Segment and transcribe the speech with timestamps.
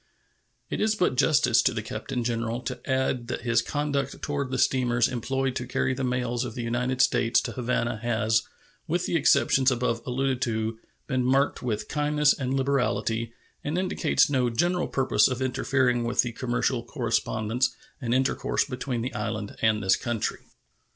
[0.71, 4.57] It is but justice to the Captain General to add that his conduct toward the
[4.57, 8.41] steamers employed to carry the mails of the United States to Havana has,
[8.87, 13.31] with the exceptions above alluded to, been marked with kindness and liberality,
[13.63, 19.13] and indicates no general purpose of interfering with the commercial correspondence and intercourse between the
[19.13, 20.39] island and this country.